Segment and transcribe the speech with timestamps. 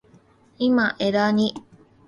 [0.57, 1.53] 今、技に…。